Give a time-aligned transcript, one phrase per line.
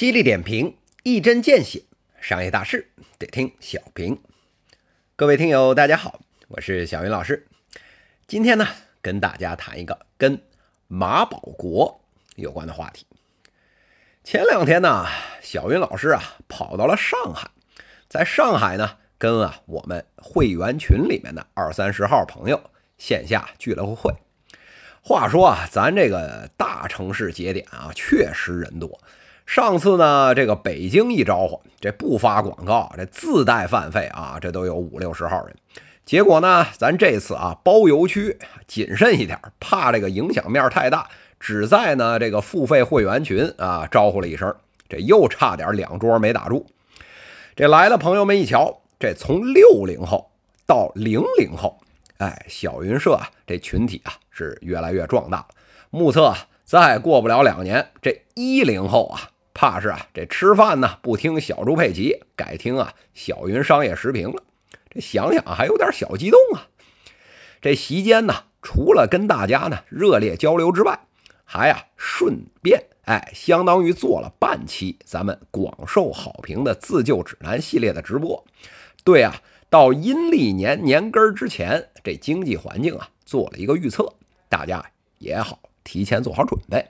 [0.00, 1.82] 犀利点评，一针见血，
[2.22, 4.18] 商业大事得听小平。
[5.14, 7.46] 各位听友，大家好，我是小云老师。
[8.26, 8.66] 今天呢，
[9.02, 10.40] 跟大家谈一个跟
[10.88, 12.00] 马保国
[12.36, 13.04] 有关的话题。
[14.24, 15.04] 前两天呢，
[15.42, 17.50] 小云老师啊跑到了上海，
[18.08, 24.14] 在上海呢，跟啊我们会员群里面的二三十号朋友线下聚了会。
[25.02, 28.98] 话说啊，咱这个大城市节点啊，确实人多。
[29.50, 35.56] 上次呢，这个北京一招呼，这不发广告，这自带饭费啊，这都有五六十号人。
[36.04, 41.08] 结果呢，咱这次啊包邮区，谨慎一点，怕这个影响面太大，
[41.40, 44.54] 只在呢这个付费会员群啊招呼了一声，
[44.88, 46.64] 这又差点两桌没打住。
[47.56, 50.30] 这来的朋友们一瞧，这从六零后
[50.64, 51.76] 到零零后，
[52.18, 55.44] 哎，小云社啊这群体啊是越来越壮大。
[55.90, 56.32] 目测
[56.64, 59.22] 再过不了两年，这一零后啊。
[59.52, 64.42] 怕是啊，这吃饭呢不听小猪佩奇，改听啊小云商业时评了。
[64.88, 66.68] 这想想还有点小激动啊。
[67.60, 71.00] 这席间呢，除了跟大家呢热烈交流之外，
[71.44, 78.44] 还啊顺便哎，相当于做了半期咱们广受好评的自救指南系列的直播。
[79.04, 84.14] 对啊，到阴历年年根之前，这经济环境啊做了一个预测，
[84.48, 84.84] 大家
[85.18, 86.86] 也好提前做好准备。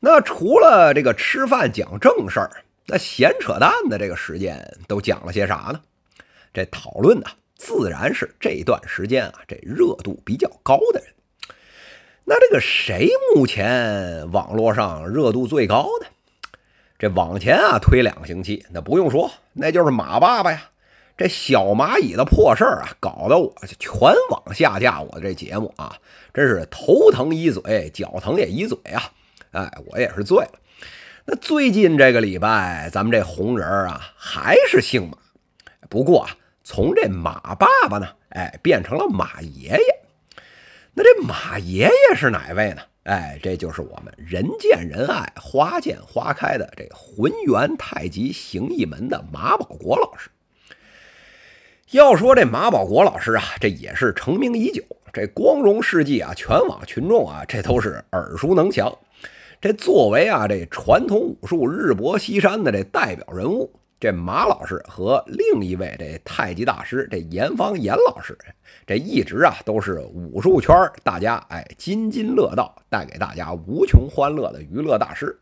[0.00, 2.50] 那除了这个吃饭讲正事儿，
[2.86, 5.80] 那闲扯淡的这个时间都讲了些啥呢？
[6.54, 11.08] 这讨论呢，自然是这段时间啊，这热度比较高的人。
[12.24, 16.06] 那这个谁目前网络上热度最高的？
[16.98, 20.70] 这往前啊推两个星期，那不用说，那就是马爸爸呀。
[21.16, 23.98] 这小蚂蚁的破事儿啊，搞得我全
[24.30, 25.96] 网下架我这节目啊，
[26.32, 29.10] 真是头疼一嘴，脚疼也一嘴啊。
[29.52, 30.52] 哎，我也是醉了。
[31.24, 35.18] 那最近这个礼拜，咱们这红人啊，还是姓马，
[35.88, 36.30] 不过啊，
[36.62, 40.00] 从这马爸爸呢，哎，变成了马爷爷。
[40.94, 42.82] 那这马爷爷是哪位呢？
[43.04, 50.28] 哎，这就是我们人见人爱、花见花开的这浑元太极形意门的马保国老师。
[51.92, 54.82] 要说这马保国老师啊，这也是成名已久，
[55.12, 58.94] 这光荣事迹啊，全网群众啊，这都是耳熟能详。
[59.60, 68.38] 这作为啊，这传统武术日薄西山的这代表人物，这马老师和另一位这太极大师这严方严老师，
[68.86, 75.36] 这一直啊都是武术圈大家哎津津乐道，带给大家无穷欢乐的娱乐大师。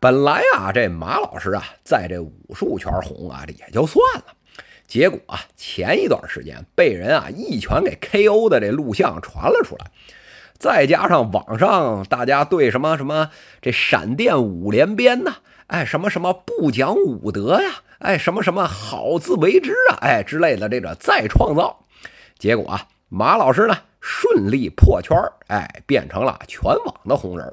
[0.00, 4.24] 本来啊，这马老师啊在这武术圈红啊，这也就算了。
[4.88, 9.86] 结果啊，前一段时间被人啊一拳给 KO 的这录像传了出来。
[10.62, 13.30] 再加上网上大家对什么什么
[13.60, 17.68] 这闪电五连鞭呐，哎什么什么不讲武德呀，
[17.98, 21.80] 哎什么什么好自为之啊，哎之类的这个再创造，
[22.38, 25.18] 结果啊马老师呢顺利破圈
[25.48, 27.52] 哎变成了全网的红人。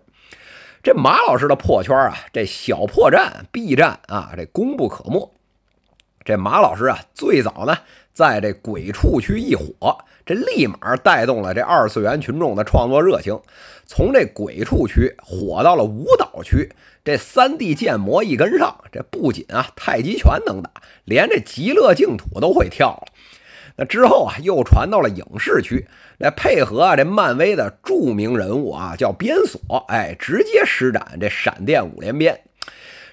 [0.84, 5.34] 这马老师的破圈啊，这小破绽 B 站啊，这功不可没。
[6.30, 7.76] 这马老师啊最早呢
[8.14, 9.98] 在这鬼畜区一火。
[10.28, 13.42] 这立马带动了这二次元群众的创作热情，
[13.88, 16.72] 从这鬼畜区火到了舞蹈区。
[17.04, 20.70] 这三 D 建模一跟上，这不仅啊太极拳能打，
[21.04, 23.08] 连这极乐净土都会跳了。
[23.78, 25.88] 那之后啊，又传到了影视区，
[26.20, 32.40] 来配合啊这漫威的著名人物啊叫边索，哎，直接施展这闪电五连鞭。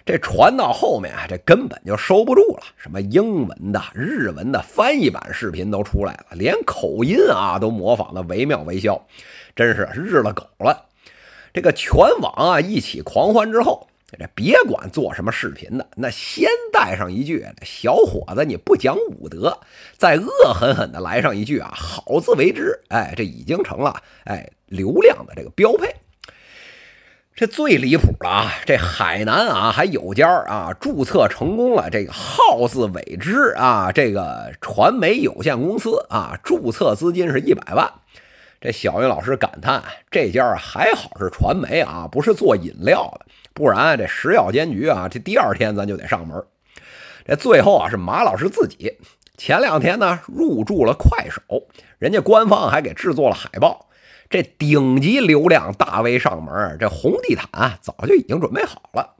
[0.07, 2.63] 这传到后面啊，这根本就收不住了。
[2.77, 9.05] 什么英文的、日文的翻译版视频都出来了，连口音啊都模仿的惟妙惟肖，
[9.57, 10.87] 真是日了狗了。
[11.53, 19.59] 这个全网啊一起狂欢之后，这别管做什么视频的，那先带上一句“小伙子你不讲武德”，
[19.99, 25.93] 再恶狠狠的来上一句啊“好自为之”，哎，这已经成了哎流量的这个标配。
[27.37, 28.53] 这最离谱了啊！
[28.65, 37.93] 这海南啊，还有家啊，注册成功了这个号字尾之啊，这个传媒有限公司啊，注册资金是一百万。
[38.59, 46.43] 这小云老师感叹：这家还好是传媒啊，不是做饮料的，不然这食药监局啊，这第二天咱就得上门。
[47.27, 48.97] 这最后啊，是马老师自己
[49.37, 51.43] 前两天呢入驻了快手，
[51.99, 53.91] 人家官方还给制作了海报。
[54.29, 59.15] 这顶级流量大 V 上门，这红地毯啊早就已经准备好了。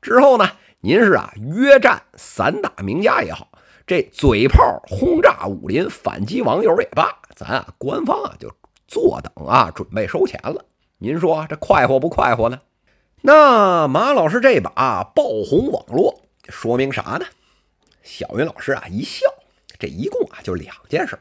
[0.00, 0.50] 之后呢，
[0.80, 3.48] 您是啊约战散打名家也好，
[3.86, 8.52] 这嘴炮轰炸武林反击网友也罢，咱啊官方啊就
[8.86, 10.64] 坐等啊准备收钱了。
[10.98, 12.60] 您说这快活不快活呢？
[13.22, 17.26] 那马老师这把爆红网络说明啥呢？
[18.02, 19.26] 小云老师啊一笑，
[19.78, 21.18] 这一共啊就两件事，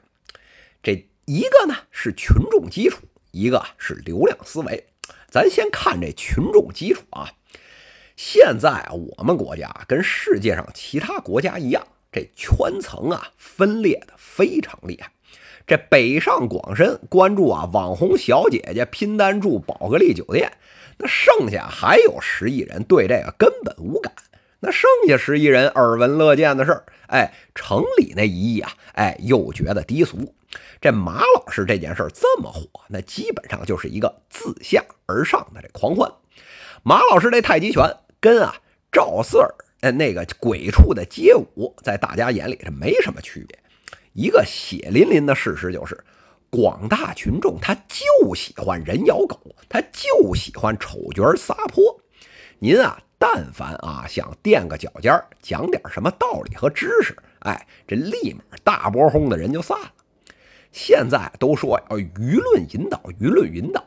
[0.82, 4.86] 这一个呢是群众基础，一个是流量思维。
[5.30, 7.32] 咱先看这群众基础啊，
[8.16, 15.12] 现在我们国家跟世界上其他国家一样，这圈层啊分裂的非常厉害。
[15.66, 20.52] 这北上广深关注啊网红小姐姐拼单住宝格丽酒店，
[20.98, 24.12] 那剩下还有十亿人对这个根本无感。
[24.60, 30.34] 那剩下十亿人耳闻乐见的事儿，哎，城里那一亿啊，哎，又觉得低俗。
[30.80, 36.10] 这马老师这件事这么火，那基本上就是一个自下而上的这狂欢。
[36.84, 37.84] 马老师这太极拳
[38.22, 38.56] 跟啊
[38.94, 43.60] 赵四儿呃那个鬼畜的街舞，在大家眼里这没什么区别。
[44.14, 46.02] 一个血淋淋的事实就是，
[46.50, 49.38] 广大群众他就喜欢人咬狗，
[49.68, 52.02] 他就喜欢丑角撒泼。
[52.60, 53.04] 您啊。
[53.24, 59.92] 但凡啊想垫个脚尖儿讲点什么道理和知识，哎，这立马大波轰的人就散了。
[60.72, 63.86] 现在都说要舆论引导，舆论引导，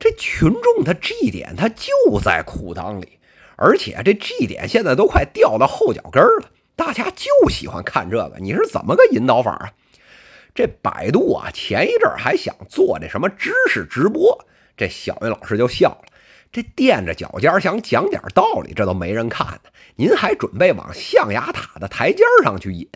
[0.00, 3.20] 这群众他 G 点他就在裤裆里，
[3.54, 8.36] 而且这 G 点现在都快掉到后脚跟了，大家就喜欢看这个。
[8.40, 9.70] 你是怎么个引导法啊？
[10.56, 14.44] 这百度啊前一阵还想做这什么知识直播，
[14.76, 16.15] 这小云老师就笑了。
[16.56, 19.70] 这垫着脚尖想讲点道理，这都没人看呢。
[19.96, 22.88] 您还准备往象牙塔的台阶上去引？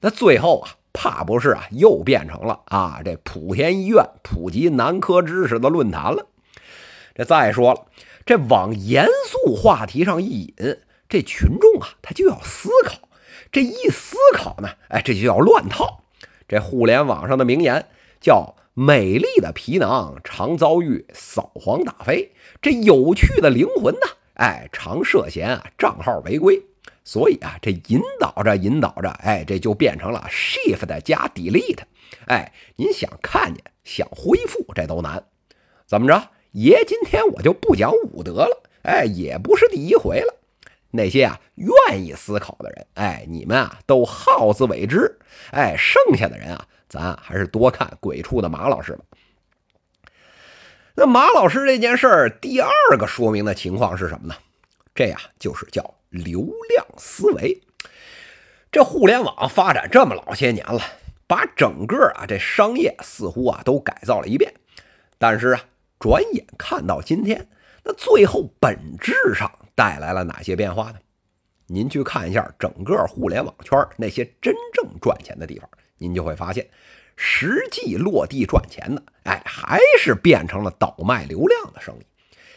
[0.00, 6.24] 那最后啊，怕不是啊，又变成了啊这莆田医院普及男科知识的论坛了。
[7.16, 7.86] 这再说了，
[8.24, 10.78] 这往严肃话题上一引，
[11.08, 12.96] 这群众啊，他就要思考。
[13.50, 16.04] 这一思考呢，哎，这就要乱套。
[16.46, 17.86] 这互联网上的名言
[18.20, 18.54] 叫。
[18.82, 22.32] 美丽的皮囊常遭遇扫黄打非，
[22.62, 24.00] 这有趣的灵魂呢？
[24.36, 26.62] 哎，常涉嫌啊账号违规。
[27.04, 31.80] 所以啊，这引导着引导着，哎，这就变成了 Shift 加 Delete。
[32.24, 35.22] 哎，您想看见，想恢复，这都难。
[35.86, 36.30] 怎么着？
[36.52, 38.62] 爷今天我就不讲武德了。
[38.84, 40.34] 哎，也不是第一回了。
[40.92, 45.18] 那些啊愿意思考的人，哎，你们啊都好自为之。
[45.50, 46.66] 哎，剩下的人啊。
[46.90, 49.04] 咱还是多看鬼畜的马老师吧。
[50.96, 54.34] 那马老师这件事儿，第二个说明的情况是什么呢？
[54.92, 57.62] 这呀，就是叫流量思维。
[58.72, 60.82] 这互联网发展这么老些年了，
[61.28, 64.52] 把整个啊这商业似乎啊都改造了一遍。
[65.16, 65.60] 但是啊，
[66.00, 67.48] 转眼看到今天，
[67.84, 70.98] 那最后本质上带来了哪些变化呢？
[71.72, 75.70] 您去看一下整个互联网圈那些真正赚钱的地方。
[75.98, 76.68] 您就会发现，
[77.14, 82.04] 实际落地赚钱的，哎，还是变成了倒卖流量的生意。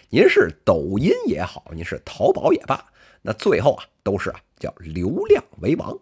[0.09, 2.83] 您是抖音也好，您是淘宝也罢，
[3.21, 5.95] 那最后啊，都是啊叫流量为王。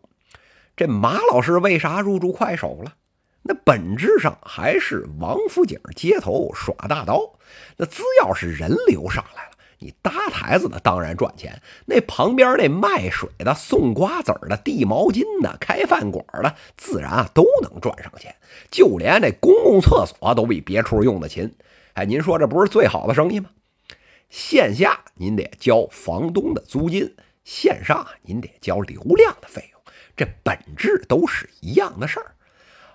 [0.77, 2.95] 这马老师为啥入驻快手了？
[3.41, 7.33] 那本质上还是王府井街头耍大刀。
[7.75, 9.51] 那只要是人流上来了。
[9.83, 18.35] 你搭台子的当然赚钱，那旁边那卖水的、送瓜子的、递毛巾的、开饭馆的，自然啊都能赚上钱。
[18.69, 21.51] 就连那公共厕所都比别处用的勤。
[21.93, 23.49] 哎，您说这不是最好的生意吗？
[24.29, 29.81] 线下您得交房东的租金，线上您得交流量的费用，
[30.15, 32.35] 这本质都是一样的事儿。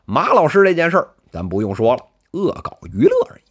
[0.05, 3.43] 马老师这件事儿，咱不用说了，恶搞娱乐而已。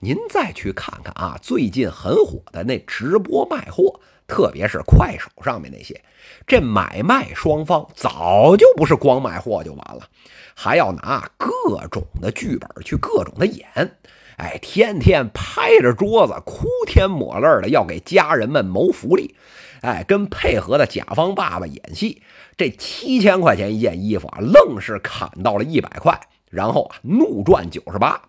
[0.00, 6.02] 您再去看看啊，最近很火的那直播卖货，特别是快手上面那些，
[6.46, 10.06] 这买卖双方早就不是光卖货就完了，
[10.54, 13.96] 还要拿各种的剧本去各种的演，
[14.36, 19.34] 哎，天天拍着桌子哭天抹泪的要给家人们谋福利，
[19.80, 22.20] 哎，跟配合的甲方爸爸演戏，
[22.58, 26.20] 这七千块钱一件衣服啊，愣是砍到了一百块，
[26.50, 28.20] 然后啊怒赚九十八。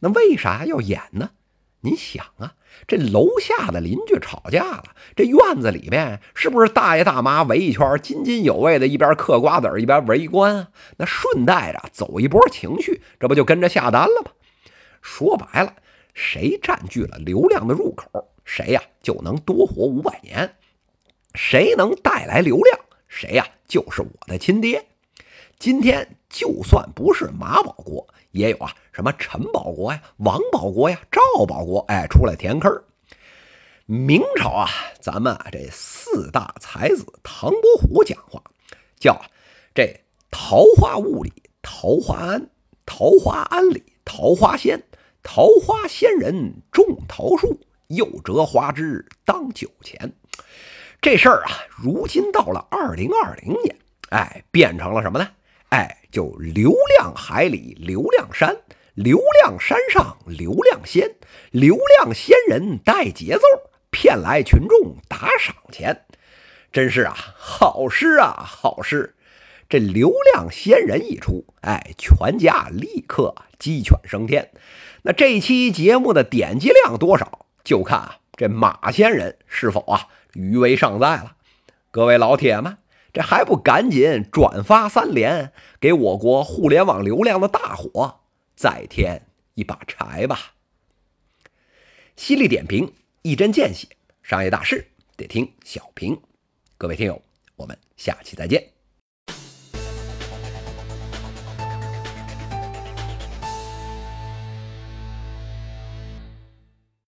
[0.00, 1.30] 那为啥要演呢？
[1.82, 2.52] 您想啊，
[2.86, 4.84] 这楼下的邻居吵架了，
[5.16, 10.68] 这院子里面是不是大爷大妈围一圈，津津有味的，一边嗑瓜子一边围观啊？
[10.98, 14.32] 那顺带着走一波情绪，这不就跟着下单了吗？
[15.00, 15.74] 说白了，
[16.12, 20.46] 谁占据了流量的入口，谁呀就能多活五百年；
[21.34, 22.78] 谁能带来流量，
[23.08, 24.84] 谁呀就是我的亲爹。
[25.60, 28.08] 今天就算不是马保国。
[28.30, 32.82] 也有啊，什么陈保国呀、王保国呀、赵保国，哎，出来填坑。
[33.84, 38.42] 明朝啊，咱们啊这四大才子唐伯虎讲话，
[38.98, 39.20] 叫
[39.74, 40.00] 这
[40.30, 42.48] 桃花坞里桃花庵，
[42.86, 44.82] 桃花庵里桃花仙，
[45.22, 50.14] 桃花仙人种桃树，又折花枝当酒钱。
[51.02, 53.76] 这事儿啊，如今到了二零二零年，
[54.08, 55.28] 哎，变成了什么呢？
[55.70, 58.56] 哎，就流量海里流量山，
[58.94, 61.16] 流量山上流量仙，
[61.50, 63.42] 流量仙人带节奏，
[63.90, 66.04] 骗来群众打赏钱。
[66.72, 69.14] 真是啊，好诗啊，好诗！
[69.68, 74.50] 这流量仙人一出，哎，全家立刻鸡犬升天。
[75.02, 81.36] 那这期节目的点击量多少，就看啊，这马仙人是否啊余威尚在了。
[81.92, 82.76] 各位老铁们，
[83.12, 88.20] 这还不赶紧转发三连，给我国互联网流量的大火
[88.54, 90.54] 再添一把柴吧！
[92.16, 93.88] 犀利点评，一针见血，
[94.22, 96.20] 商业大事得听小平。
[96.78, 97.20] 各位听友，
[97.56, 98.79] 我们下期再见。